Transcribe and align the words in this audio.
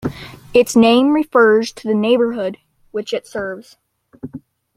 Its 0.51 0.75
name 0.75 1.13
refers 1.13 1.71
to 1.71 1.87
the 1.87 1.93
neighborhood 1.93 2.57
which 2.89 3.13
it 3.13 3.27
serves. 3.27 3.77